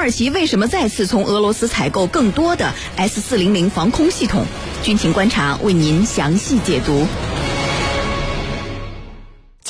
[0.00, 4.46] 土耳其为什么再次从俄罗斯采购更多的 S 四零零防空系统？
[4.82, 7.06] 军情观察为您详细解读。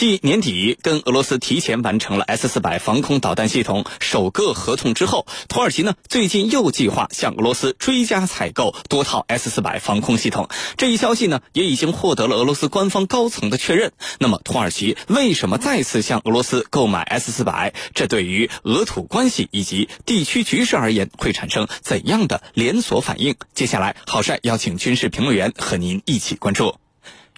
[0.01, 10.49] 继年底跟俄罗斯提前完成了 S 四百防空导弹系统首个合同之后，土耳其呢最近又计划向俄罗斯追加采购多套 S 四百防空系统。
[10.79, 13.93] 这一消息呢也已经获得了俄罗斯官方高层的确认。
[14.19, 17.75] 那么土耳其为什么再次向俄罗斯购买 S 四百？
[17.95, 23.35] 这对于俄土关系以及地区局势而言会产生怎样的连锁反应？
[23.53, 26.77] 接下来，郝帅邀请军事评论员和您一起关注。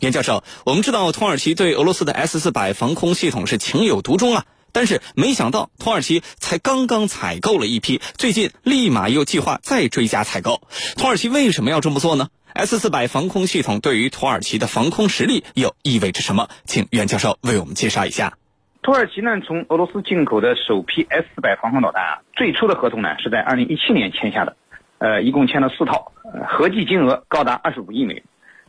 [0.02, 10.60] 袁教授，我们知道土耳其对俄罗斯的 S 四百防空系统是情有独钟啊，但是没想到土耳其才刚刚采购了一批，最近立马又计划再追加采购。
[10.96, 16.48] 土耳其为什么要这么做呢？S 四百防空系统对于土耳其的防空实力又意味着什么？
[16.64, 18.36] 请袁教授为我们介绍一下。
[18.82, 24.56] 土耳其呢，从俄罗斯进口的首批 S 四百防空导弹啊，最初的合同呢是在二零一七年签下的，
[24.98, 26.10] 呃，一共签了四套，
[26.48, 28.24] 合计金额高达二十五亿美元。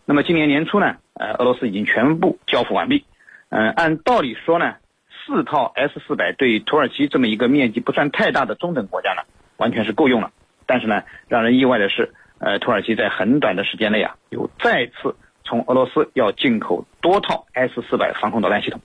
[0.05, 0.97] 那么今年年初呢？
[1.13, 3.05] 呃，俄罗斯已经全部交付完毕。
[3.49, 4.75] 嗯，按道理说呢，
[5.25, 9.21] 四套 S 四百对土耳其这么一个面积不算太大的中等国家呢，
[9.57, 10.31] 完全是够用了。
[10.65, 18.81] 但是呢，让人意外的是，呃，土耳其在很短的时间内啊，又再次从俄罗斯要进口多套 S 四百防空导弹系统。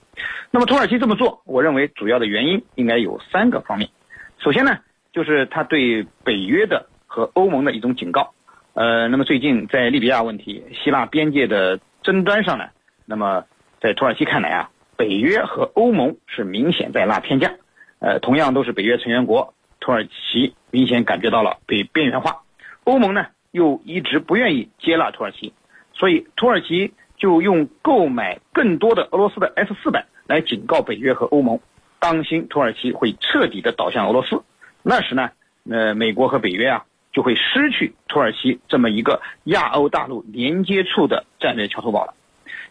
[0.51, 3.89] 那么土耳其这么做，我认为主要的原因应该有三个方面。
[4.37, 4.77] 首先呢，
[5.11, 8.33] 就是他对北约的和欧盟的一种警告。
[8.79, 11.81] 呃，那么最近在利比亚问题、希腊边界的。
[12.01, 12.69] 争端上呢，
[13.05, 13.43] 那么
[13.81, 17.51] 在土耳其看来啊，北约和欧盟是明显在拉偏架，
[17.99, 22.43] 呃，同样都是北约成员国，土耳其明显感觉到了被边缘化，
[22.85, 25.51] 欧盟呢又一直不愿意接纳土耳其，
[25.93, 31.59] 所以土耳其就用购买更多的俄罗斯的 S 四百来警告北约和欧盟，
[31.99, 34.41] 当心土耳其会彻底的倒向俄罗斯，
[34.83, 35.31] 那时呢，
[35.69, 36.85] 呃，美国和北约啊。
[37.11, 42.13] 就会失去土耳其这么一个亚欧大陆连接处的战略桥头堡了。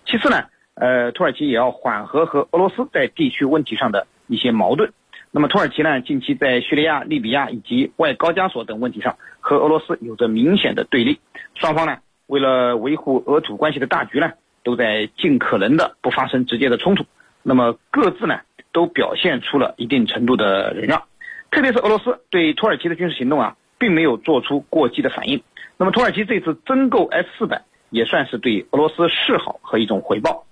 [0.07, 4.93] 其次呢，呃，土耳其也要缓和和俄罗斯在地区问题上的一些矛盾。
[5.31, 11.21] 那么土耳其呢，近期在叙利亚、利比亚以及外高加索等问题上和俄罗斯有着明显的对立。
[11.55, 17.05] 双方呢，为了维护俄土关系的大局呢，都在尽可能的不发生直接的冲突。
[17.43, 18.41] 那么各自呢，
[18.73, 21.03] 都表现出了一定程度的忍让。
[21.51, 23.57] 特别是俄罗斯对土耳其的军事行动啊。
[23.79, 25.43] 并没有做出过激的反应。
[25.77, 30.45] 那么土耳其这次增购 S 四百也算是对俄罗斯示好和一种回报。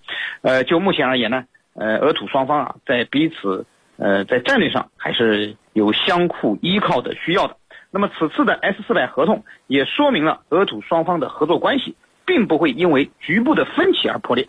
[0.43, 1.45] 呃，就目前而言呢，
[1.75, 3.67] 呃，俄土双方啊，在彼此
[3.97, 7.57] 呃在战略上还是有相互依靠的需要的。
[7.91, 14.49] 那么此次的 S 四百合同也说明了俄土双方的合作关系并不会因为局部的分歧而破裂。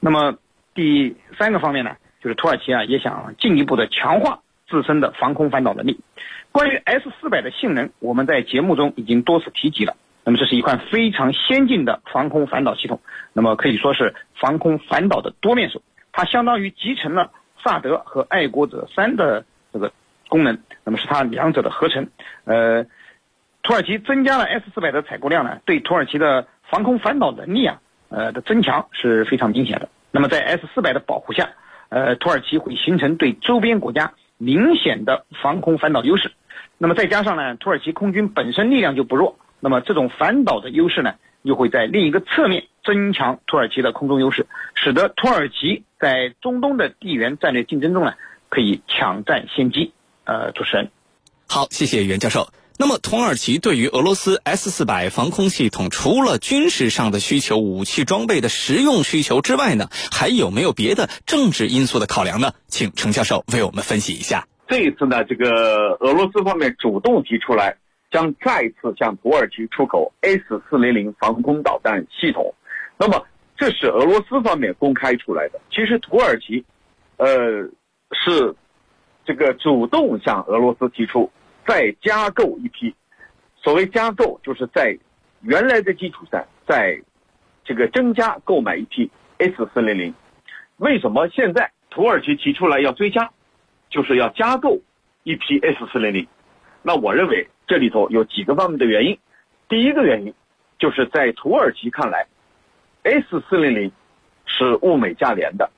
[0.00, 0.36] 那么
[0.74, 4.40] 第三个方面呢，就是土耳其啊也想进一步的强化
[4.74, 6.00] 自身的防空反导能力。
[6.50, 9.96] 关于 S 四百的性能，我们在节目中已经多次提及了。
[10.24, 13.00] 那么这是一款非常先进的防空反导系统，
[13.32, 15.82] 那么可以说是防空反导的多面手。
[16.12, 17.30] 它相当于集成了
[17.62, 19.92] 萨德和爱国者三的这个
[20.28, 22.08] 功能，那么是它两者的合成。
[22.44, 22.84] 呃，
[23.62, 29.88] 土耳其增加了 S 四百的采购量呢，对土耳其的防空反导能力啊，呃的增强是非常明显的。
[30.10, 31.50] 那么在 S 四百的保护下，
[31.88, 36.32] 呃，土耳其会形成对周边国家明显的防空反导优势。
[36.78, 48.14] 那么再加上呢，土耳其空军本身力量就不弱，那么这种反导的优势呢，又会在另一个侧面增强土耳其的空中优势，使得土耳其在中东的地缘战略竞争中呢，
[48.48, 49.92] 可以抢占先机。
[50.26, 50.90] 呃，主持人，
[51.46, 52.48] 好，谢谢袁教授。
[52.76, 62.52] 那么土耳其对于俄罗斯 S 四百防空系统，除了军事上的需求、武器装备的实用需求之外呢，还有没有别的政治因素的考量呢？
[62.74, 64.44] 请程教授为我们分析一下。
[64.66, 67.76] 这一次呢，这个俄罗斯方面主动提出来，
[68.10, 72.52] 将再次向土耳其出口 S 四零零防空导弹系统。
[72.98, 73.24] 那么，
[73.56, 75.60] 这是俄罗斯方面公开出来的。
[75.70, 76.64] 其实土耳其，
[77.18, 77.28] 呃，
[78.10, 78.52] 是
[79.24, 81.30] 这个主动向俄罗斯提出
[81.64, 82.92] 再加购一批。
[83.62, 84.98] 所谓加购，就是在
[85.42, 87.00] 原来的基础上，再
[87.64, 90.12] 这个增加购买一批 S 四零零。
[90.78, 93.30] 为什么现在土耳其提出来要追加？
[93.88, 94.80] 就是要加购
[95.22, 96.26] 一批 S 四零零，
[96.82, 99.16] 那我认为这里头有几个方面的原因。
[99.68, 100.34] 第一个原因
[100.76, 102.26] 就是在土耳其看来
[103.04, 103.92] ，S 四零零
[104.44, 105.70] 是物美价廉的，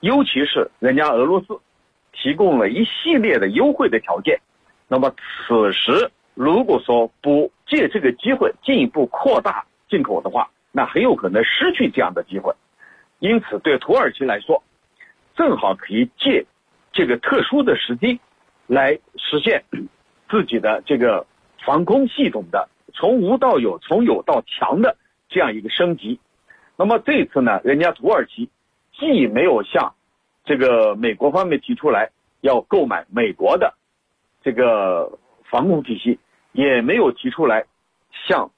[0.00, 1.56] 尤其是人家俄罗斯
[2.12, 4.40] 提供了一系列的优惠的条件。
[4.88, 5.14] 那么
[5.46, 12.52] 此时如果说不借这个机会进一步扩大进口的话，那很有可能失去这样的机会。
[13.20, 14.60] 因此，对土耳其来说，
[15.36, 16.46] 正好可以借。
[16.92, 18.20] 这个特殊的时机，
[18.68, 19.64] 来实现
[20.30, 21.26] 自己的这个
[21.64, 24.96] 防空系统的从无到有、从有到强的
[25.28, 26.20] 这样一个升级。
[26.76, 28.48] 那么这次呢，人家土耳其
[28.96, 29.94] 既没有向
[30.44, 32.10] 这个美国方面提出来
[32.42, 33.74] 要购买美国的
[34.44, 35.18] 这个
[35.50, 36.20] 防空体系，
[36.52, 37.64] 也没有提出来
[38.28, 38.52] 向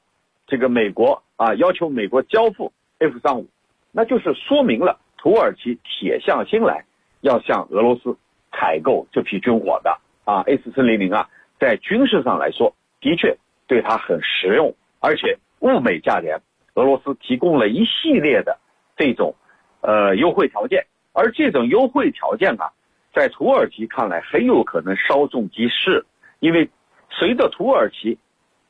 [0.47, 3.49] 这个美国啊要求美国交付 F 三五，
[3.93, 6.85] 那就是说明了土耳其铁下心来
[7.21, 8.17] 要向俄罗斯
[8.53, 11.29] 采购这批军火的啊 S 四零零啊，
[11.59, 13.37] 在军事上来说的确
[13.67, 16.41] 对它很实用，而且物美价廉。
[16.75, 18.61] 俄罗斯提供了一系列的
[18.97, 19.35] 这种
[19.81, 22.71] 呃优惠条件，而这种优惠条件啊，
[23.13, 26.07] 在土耳其看来很有可能稍纵即逝，
[26.39, 26.71] 因为
[27.11, 28.17] 随着土耳其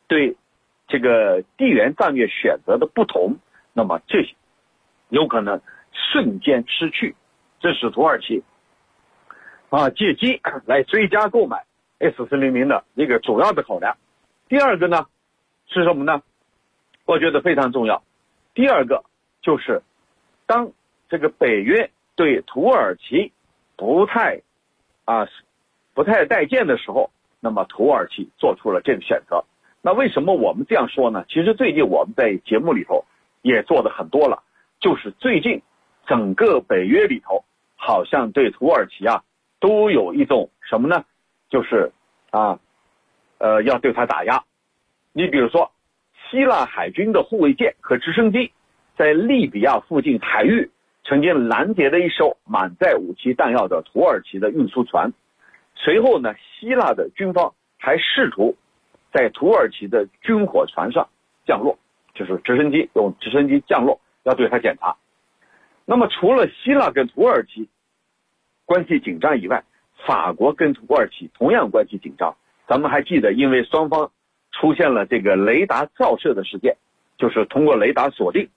[0.09, 0.35] 对
[0.89, 3.37] 这个地缘战略选择的不同，
[3.75, 4.27] 那么这
[5.11, 5.61] 有可能
[6.13, 7.15] 瞬间失去，
[7.61, 8.43] 这是土耳其
[9.71, 11.65] 啊借机 来追加购买
[11.99, 13.97] S 四零零的一个主要的考量。
[14.49, 15.07] 第二个呢
[15.69, 16.23] 是什么呢？
[17.05, 18.03] 我觉得非常重要。
[18.55, 19.05] 第二个
[19.43, 19.83] 就是，
[20.47, 20.71] 当
[21.09, 23.33] 这个北约对土耳其
[23.77, 24.43] 不太
[25.05, 25.27] 啊
[25.95, 27.11] 不太待见的时候，
[27.41, 29.45] 那么土耳其做出了这个选择。
[29.83, 31.25] 那为什么我们这样说呢？
[31.29, 33.05] 其实最近我们在节目里头
[33.43, 34.43] 也做的很多了，
[34.81, 35.63] 就是最近
[36.07, 37.45] 整个北约里头
[37.77, 39.23] 好像对土耳其啊
[39.61, 41.05] 都有一种什么呢？
[41.49, 41.93] 就是
[42.31, 42.59] 啊
[43.39, 44.43] 呃要对他打压。
[45.13, 45.71] 你比如说。
[46.29, 48.51] 希腊海军的护卫舰和直升机
[48.97, 50.69] 在利比亚附近海域
[51.05, 55.13] 曾经拦截了一艘满载武器弹药的土耳其的运输船。
[55.77, 58.57] 随后呢，希腊的军方还试图
[59.13, 61.09] 在土耳其的军火船上
[61.47, 61.79] 降落，
[62.13, 64.97] 就是直升机用直升机降落，要对他检查。
[65.87, 67.69] 那么，除了希腊跟土耳其
[68.67, 69.65] 关系紧张以外，
[70.07, 72.37] 法国跟土耳其同样关系紧张。
[72.69, 74.11] 咱们还记得，因为双方。
[74.59, 76.79] 出现了这个雷达照射的事件，
[77.19, 78.49] 就是通过雷达锁定，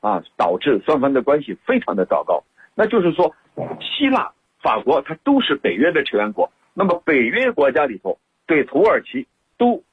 [0.00, 2.42] 啊，导致双方的关系非常的糟糕。
[2.74, 3.36] 那就是说，
[3.80, 9.84] 希腊、法国它都是北约的成员国，那么北约国家里头对土耳其都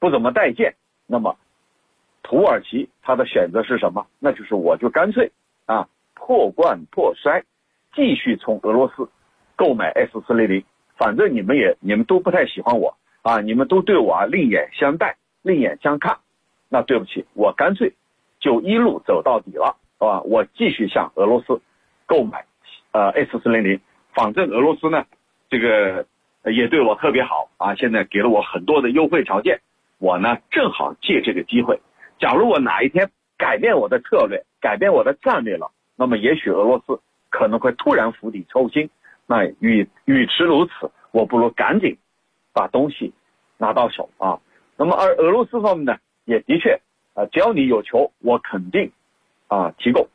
[0.00, 0.74] 不怎么待见。
[1.06, 1.38] 那么
[2.24, 4.08] 土耳其它的选择是什么？
[4.18, 5.30] 那就是我就干脆
[5.66, 7.42] 啊破罐破摔，
[7.94, 9.08] 继续从俄罗斯
[9.56, 10.64] 购买 S 四零零，
[10.98, 12.94] 反正你们也你们都不太喜欢我。
[13.20, 13.40] 啊！
[13.40, 16.18] 你们都对我啊另眼相待，另眼相看，
[16.70, 17.92] 那对不起，我干脆
[18.40, 21.60] 就一路走到底了，啊，我继续向俄罗斯
[22.06, 22.46] 购买
[22.92, 23.80] 呃 S 四零零，
[24.14, 25.04] 反正俄罗斯呢，
[25.50, 26.06] 这个
[26.44, 27.50] 也对我特别好。
[27.58, 29.60] 啊，现在给了我很多的优惠条件，
[29.98, 31.80] 我呢正好借这个机会，
[32.18, 36.98] 假如我哪一天改变我的策略，改变我的战略了，那么也许俄罗斯
[37.28, 38.88] 可能会突然釜底抽薪，
[39.26, 41.98] 那与与其如此，我不如赶紧
[42.54, 43.12] 把东西。
[43.60, 44.38] 拿到手啊，
[44.76, 46.80] 那么而俄罗斯方面呢，也的确
[47.14, 48.92] 啊，只要你有求，我肯定
[49.48, 50.06] 啊提供。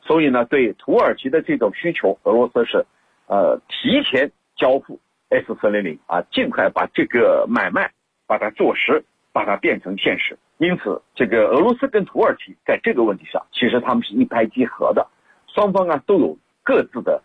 [0.00, 2.84] 所以呢，对土耳其的这种需求，俄罗斯是
[3.28, 4.98] 呃提前交付
[5.28, 7.92] S 四零零啊，尽快把这个买卖
[8.26, 10.36] 把它做实，把它变成现实。
[10.58, 15.06] 因此，这个俄罗斯跟土耳其在这个问题上，其实他们是一拍即合的，
[15.54, 17.22] 双方啊都有各自的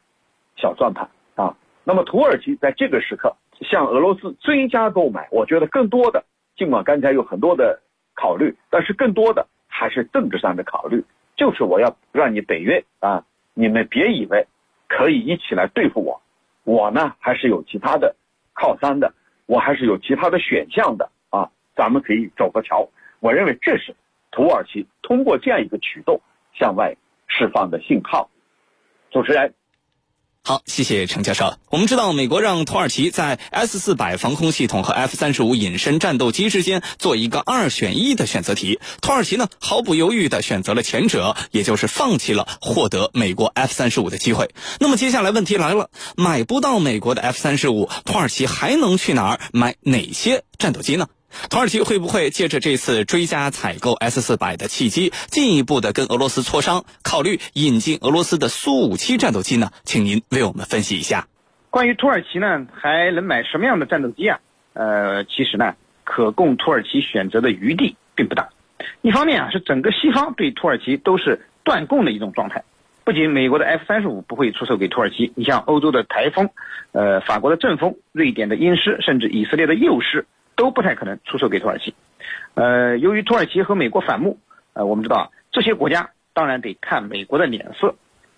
[0.55, 1.55] 小算盘啊。
[1.83, 3.35] 那么土耳其在这个时刻。
[3.61, 6.25] 向俄罗斯追加购买，我觉得更多的，
[6.57, 7.79] 尽管刚才有很多的
[8.13, 11.01] 考虑，但是更多的还是政治上的考虑，
[11.37, 14.45] 就是我要让你北约啊，你们别以为
[14.89, 16.21] 可以一起来对付我，
[16.65, 18.13] 我呢还是有其他的
[18.53, 19.13] 靠山的，
[19.45, 22.85] 我还是有其他的选项的啊，咱们可以走个桥。
[23.21, 23.95] 我认为这是
[24.31, 26.19] 土耳其通过这样一个举动
[26.53, 26.93] 向外
[27.27, 28.29] 释放的信号。
[29.11, 29.53] 主持人。
[30.47, 31.57] 好，谢谢程教授。
[31.71, 38.79] 我们知道，美国让土耳其在 S 四百防空系统和 F 三十五隐身战斗机之间做一个二选一的选择题。
[39.01, 44.53] 土耳其呢，毫不犹豫的选择了前者，也就是放弃了获得美国 F 三十五的机会。
[44.79, 51.07] 那么接下来问题来了，买不到美国的 F 三十五，土耳其还能去哪儿买哪些战斗机呢？
[51.49, 59.71] 土耳其会不会借着这次追加采购 S 四百的契机，进一步的跟俄罗斯磋商，考虑引进俄罗斯的苏五七战斗机呢？
[59.83, 61.27] 请您为我们分析一下。
[61.69, 64.39] 关于土耳其呢，还能买什么样的战斗机啊？
[64.73, 68.49] 呃，其实呢，可供土耳其选择的余地并不大。
[69.01, 72.63] 一方面啊，是整个西方对土耳其都是断供的一种状态。
[73.03, 76.49] 不仅美国的 F 三十五不会出售给土耳其，你像欧洲的台风，
[76.91, 80.25] 呃，法国的阵风，瑞典的鹰狮，甚至以色列的幼狮。
[80.55, 81.93] 都不太可能出售给土耳其，
[82.53, 84.39] 呃，由于土耳其和美国反目，
[84.73, 87.95] 呃，我们知道这些国家当然得看美国的脸色，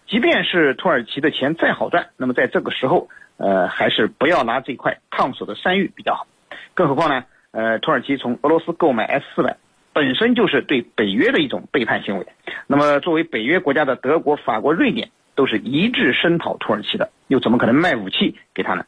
[0.08, 6.28] 即便是土耳其的钱再好赚，那么在这个时候，呃，还是不要拿这块烫手的山芋比较好。
[6.74, 9.58] 更何况呢，呃，土耳其从俄罗斯购买 S 四百，
[9.94, 12.28] 本身就是对北约的一种背叛行为。
[12.68, 18.86] 那么，作为北约国家的德国、法国、瑞典都是一致声讨土耳其的，又怎么可能卖武器给他呢？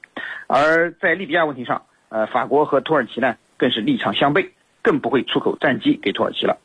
[0.48, 4.50] 而在利比亚问题上，呃，法国和土耳其呢更是立场相悖，
[4.82, 6.58] 更不会出口战机给土耳其了。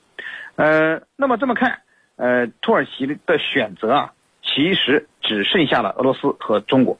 [0.57, 1.81] 呃，那么这么看，
[2.17, 6.99] 呃，土耳其的选择啊，其实只剩下了俄罗斯和中国。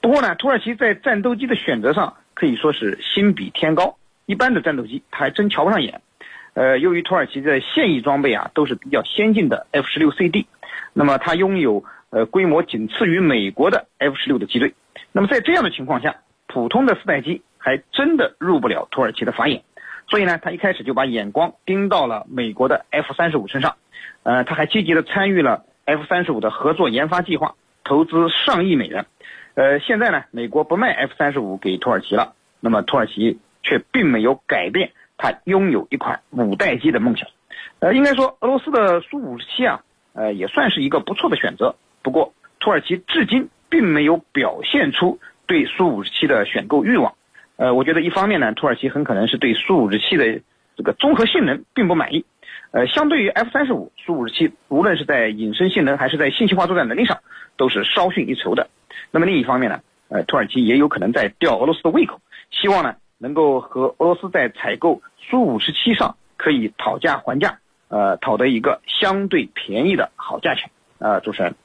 [0.00, 6.00] 不过呢，土耳其在战斗机的选择上可以说是心比天高，一般的战斗机他还真瞧不上眼。
[6.54, 10.46] 呃，由于土耳其的现役装备啊都是比较先进的 F 十六 CD，
[10.92, 14.74] 那么它拥有呃规模仅次于美国的 F 十六的机队，
[15.12, 16.16] 那么在这样的情况下，
[16.48, 19.62] 普通的四代机还真的入不了土耳其的法眼。
[20.08, 23.76] 所以呢，他一开始就把眼光盯到了美国的 F 三十五身上，
[24.22, 29.04] 呃，他还积极的参与了 F 三十五的合作研发计划，投资上亿美元。
[29.54, 37.28] 呃，现在呢，美国不卖 F 三十五给土耳其了，那么土耳其却并没有改变他拥有一款五代机的梦想。
[37.80, 39.82] 呃，应该说，俄罗斯的苏五十七啊，
[40.14, 41.74] 呃，也算是一个不错的选择。
[42.02, 47.14] 不过，土耳其至今并没有表现出对苏五十七的选购欲望。
[47.58, 50.40] 呃，我觉得一方面呢，土耳其很可能是对苏五十七的
[50.76, 52.24] 这个综合性能并不满意。
[52.70, 57.18] 呃，相对于 F 三十五，苏五十七无论是在隐身性能还是在信息化作战能力上，
[57.56, 58.70] 都是稍逊一筹的。
[59.10, 62.20] 那么另一方面呢，呃，土耳其也有可能在吊俄罗斯的胃口，
[62.52, 70.70] 希望呢能够和俄罗斯在采购苏五十七上可以讨价还价，呃，讨得一个相对便宜的好价钱。
[70.98, 71.56] 呃，主持人。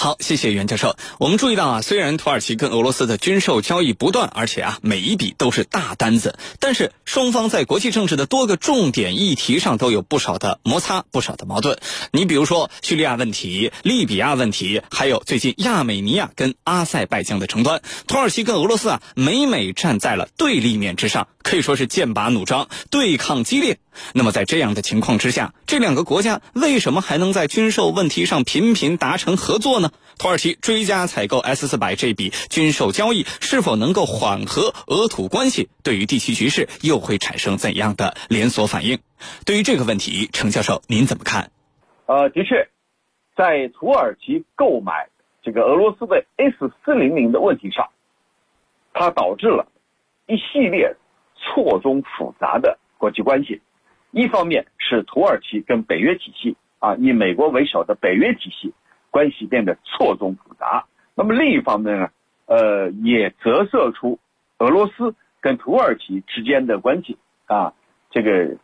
[0.00, 0.94] 好，谢谢袁教授。
[1.18, 11.80] 我们注意到啊，虽然土耳其跟俄罗斯的军售交易不断，而且啊每一笔都是大单子，但是双方在国际政治的多个重点议题上都有不少的摩擦、不少的矛盾。
[12.12, 23.80] 你比如说叙利亚问题、利比亚问题，还有最近亚美尼亚跟阿塞拜疆的争端，土耳其跟俄罗斯啊每每站在了对立面之上，可以说是剑拔弩张，对抗激烈。
[24.12, 29.87] 那么在这样的情况之下，这两个国家为什么还能在军售问题上频频达成合作呢？
[30.18, 35.70] 土耳其追加采购 S 四百这笔军售交易是否能够缓和俄土关系？
[35.84, 38.98] 对于地区局势又会产生怎样的连锁反应？
[39.46, 41.52] 对于这个问题，程教授您怎么看？
[42.06, 42.68] 呃，的确，
[43.36, 45.08] 在土耳其购买
[45.40, 47.88] 这个俄罗斯的 S 四零零的问题上，
[48.92, 49.70] 它导致了
[50.26, 50.96] 一系列
[51.36, 53.60] 错综复杂的国际关系。
[54.10, 58.74] 一方面是土耳其跟北约体系啊，以美国为首的北约体系。
[59.10, 60.86] 关系变得错综复杂。
[61.14, 62.10] 那么另一方面呢，
[62.46, 64.18] 呃，也折射出
[64.58, 67.74] 俄罗斯跟土耳其之间的关系啊，
[68.10, 68.56] 这个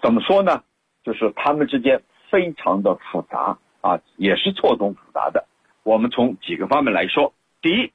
[0.00, 0.62] 怎么说呢？
[1.02, 5.46] 就是他们之间非常的复杂啊，也是错综复杂的。
[5.82, 7.92] 我们从几个方面来说，第一，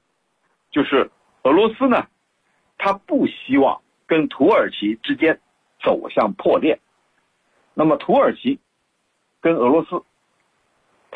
[0.71, 1.09] 就是
[1.43, 2.07] 俄罗斯呢，
[2.77, 5.39] 他不希望跟土耳其之间
[5.81, 6.79] 走向破裂。
[7.73, 8.59] 那么土耳其
[9.41, 10.03] 跟俄罗斯。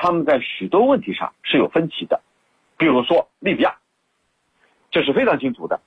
[0.03, 2.21] 他们在许多问题上是有分歧的，
[2.75, 3.75] 比如说利比亚，
[4.89, 5.79] 这是非常清楚的。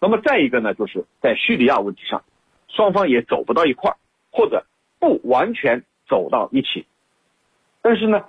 [0.00, 2.24] 那么再一个呢，就是在叙利亚问题上，
[2.68, 3.96] 双方也走不到一块儿，
[4.32, 4.64] 或者
[4.98, 6.86] 不完全走到一起。
[7.82, 8.24] 但是呢，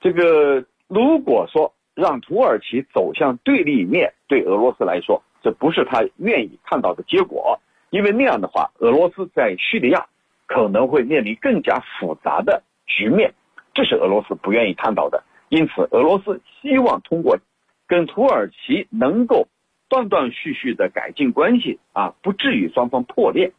[0.00, 7.58] 这个如果说让土耳其走向对立面，对俄罗斯来说，这不是他愿意看到的结果，
[7.90, 10.06] 因为那样的话，俄罗斯在叙利亚
[10.46, 13.34] 可能会面临更加复杂的局面。
[13.76, 17.38] 这是俄罗斯不愿意看到的，因此俄罗斯希望通过
[17.86, 19.48] 跟土耳其能够
[19.90, 23.52] 断断续续的改进关系啊，不至于双方破裂。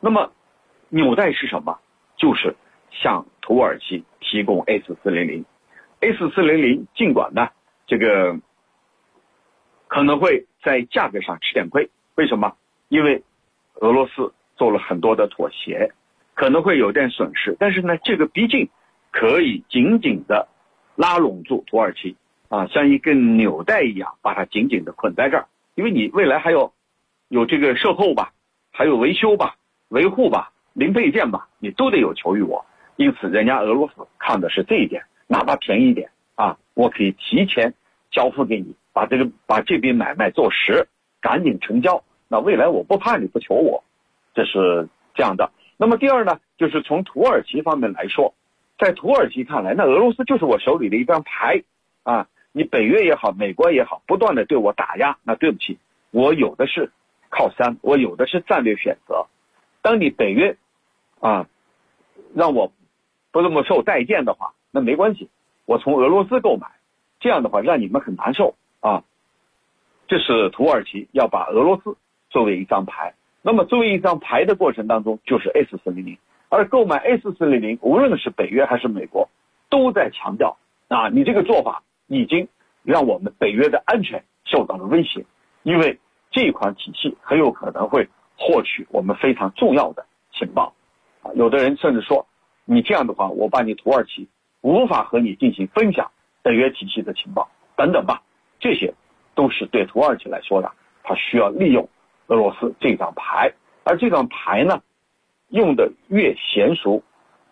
[0.00, 0.32] 那么
[0.88, 1.78] 纽带是什么？
[2.16, 2.56] 就是
[2.90, 5.44] 向土耳其提供 S 四零零
[6.00, 7.50] ，S 四零零尽管呢
[7.86, 8.40] 这个
[9.86, 12.56] 可能会在价格上吃点亏，为什么？
[12.88, 13.22] 因为
[13.74, 15.92] 俄罗斯做了很多的妥协，
[16.32, 18.70] 可能会有点损失，但是呢，这个毕竟。
[19.14, 20.48] 可以紧紧的
[20.96, 22.16] 拉拢住土耳其
[22.48, 25.46] 啊，像一根纽带一样，把它紧紧的捆在这儿。
[25.76, 26.72] 因为你未来还要
[27.28, 28.32] 有这个售后吧，
[28.72, 29.54] 还有维修吧、
[29.86, 32.66] 维护吧、零配件吧，你都得有求于我。
[32.96, 37.72] 因此，人家俄罗斯看的是这一点，哪怕便宜一点啊，我可以提前
[38.10, 40.88] 交付给你，把这个把这笔买卖做实，
[41.20, 42.02] 赶紧成交。
[42.26, 43.84] 那未来我不怕你不求我，
[44.34, 45.52] 这是这样的。
[45.76, 48.34] 那么第二呢，就是从土耳其方面来说。
[48.78, 51.62] 在土耳其看来，那俄罗斯就是我手里的一张牌，
[52.02, 55.78] 啊，你北约也好，美国也好，不断的对我打压，那对不起，
[56.10, 56.90] 我有的是
[57.30, 59.26] 靠山，我有的是战略选择。
[59.80, 60.56] 当你北约，
[61.20, 61.46] 啊，
[62.34, 62.72] 让我
[63.30, 65.28] 不那么受待见的话，那没关系，
[65.66, 66.66] 我从俄罗斯购买，
[67.20, 69.04] 这样的话让你们很难受啊。
[70.08, 71.96] 这是土耳其要把俄罗斯
[72.28, 73.14] 作为一张牌。
[73.40, 76.18] 那么作为一张牌的过程当中，就是 S 四零零。
[76.48, 79.28] 而购买 S 四零零，无论是北约还是美国，
[79.68, 80.56] 都在强调
[80.88, 82.48] 啊，你这个做法已经
[82.82, 85.24] 让我们北约的安全受到了威胁，
[85.62, 85.98] 因为
[86.30, 88.08] 这款体系很有可能会
[88.38, 90.74] 获取我们非常重要的情报。
[91.22, 92.26] 啊，有的人甚至说，
[92.64, 94.28] 你这样的话，我把你土耳其
[94.60, 96.10] 无法和你进行分享
[96.42, 98.22] 北约体系的情报等等吧。
[98.60, 98.94] 这些
[99.34, 100.70] 都是对土耳其来说的，
[101.02, 101.88] 他需要利用
[102.28, 104.82] 俄罗斯这张牌，而这张牌呢？
[105.54, 107.04] 用的越娴熟，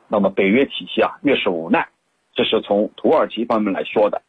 [0.08, 1.88] 那么北约体系啊越是无奈，
[2.34, 4.20] 这是从土耳其方面来说的。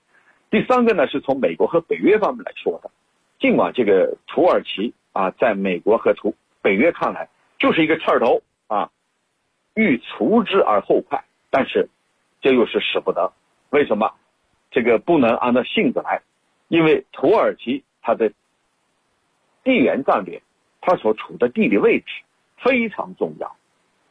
[0.52, 2.92] 第三个呢是从美国和北约方面来说的。
[3.40, 7.28] 尽管这个土耳其啊，在美国和土北约看来
[7.58, 8.92] 就是一个刺儿头啊，
[9.74, 11.90] 欲除之而后快，但是
[12.42, 13.34] 这又是使不得。
[13.72, 14.14] 为什么？
[14.70, 16.22] 这个不能按照性子来，
[16.68, 18.32] 因为土耳其它的
[19.64, 20.44] 地缘战略，
[20.80, 22.06] 它所处的地理位置
[22.58, 23.56] 非常重要。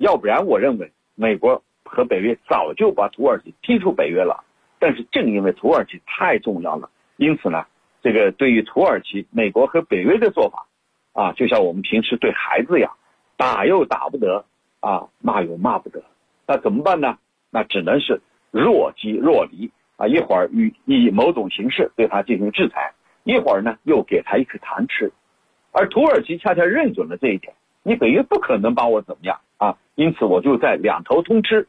[0.03, 4.43] 要不然，我认为美国和北约早就把土耳其踢出北约了。
[4.81, 7.67] 但是正因为土耳其太重要了，因此呢，
[8.03, 10.67] 这个对于土耳其，美国和北约的做法，
[11.13, 12.91] 啊，就像我们平时对孩子一样，
[13.37, 14.45] 打又打不得，
[14.81, 16.03] 啊，骂又骂不得，
[16.49, 17.17] 那怎么办呢？
[17.51, 22.93] 那只能是若即若离啊，一会儿以以某种形式对他进行制裁，
[23.23, 25.13] 一会儿呢又给他一颗糖吃，
[25.71, 27.55] 而土耳其恰恰认准了这一点，
[27.85, 29.39] 你北约不可能把我怎么样。
[29.63, 31.69] 啊，因此我就在两头通吃，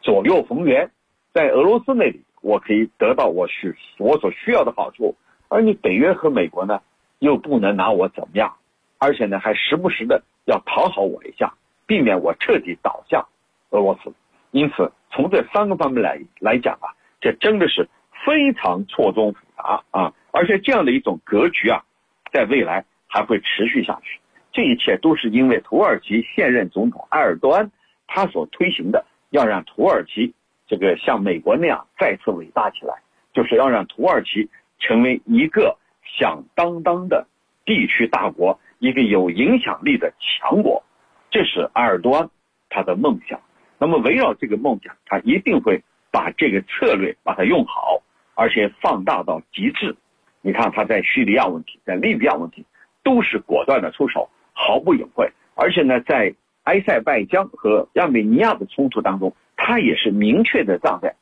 [0.00, 0.90] 左右逢源，
[1.34, 5.14] 在俄罗斯那里我可以得到我需我所需要的好处，
[5.48, 6.80] 而你北约和美国呢，
[7.18, 8.56] 又不能拿我怎么样，
[8.96, 11.52] 而且呢还时不时的要讨好我一下，
[11.86, 13.28] 避免我彻底倒向
[13.68, 14.10] 俄罗斯。
[14.50, 17.90] 因此，从这三个方面来来讲啊，这真的是
[18.24, 21.84] 非常错综复杂啊，而且这样的一种格局啊，
[22.32, 24.18] 在未来还会持续下去。
[24.52, 27.70] 这一切都是因为土耳其现任总统埃尔多安
[28.06, 30.34] 他所推行的，要让土耳其
[30.66, 32.94] 这个像美国那样再次伟大起来，
[33.32, 37.26] 就是要让土耳其成为一个响当当的
[37.64, 40.82] 地区大国，一个有影响力的强国。
[41.30, 42.28] 这是埃尔多安
[42.68, 43.40] 他的梦想。
[43.78, 48.02] 那么围绕这个梦想，他一定会把这个策略把它用好，
[48.34, 49.96] 而且放大到极致。
[50.42, 52.66] 你看他在叙利亚问题，在利比亚问题，
[53.02, 54.28] 都是果断的出手。
[54.52, 56.34] 毫不隐晦，而且呢，在
[56.64, 61.16] 埃塞拜疆和亚美尼亚的冲突当中，他也是明确的站在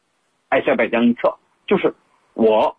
[0.49, 1.95] 埃塞拜疆一侧，就是
[2.35, 2.77] 我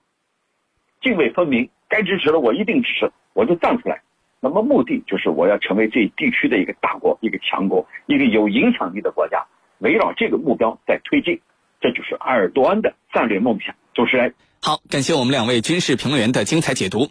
[1.02, 4.02] 泾渭分明，该支持的我一定支持，我就站出来。
[4.40, 9.46] 那么目的就是我要成为这一地区的一个大国、一个强国、一个有影响力的国家，
[9.80, 11.40] 围绕这个目标在推进，
[11.80, 13.76] 这就是埃尔多安的战略梦想。
[13.94, 17.08] 主持人，好，感谢我们两位军事评论员的精彩解读。